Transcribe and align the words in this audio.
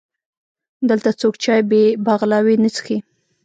دلته 0.89 1.09
څوک 1.19 1.33
چای 1.43 1.61
بې 1.69 1.83
بغلاوې 2.05 2.55
نه 2.63 2.69
څښي. 2.75 2.97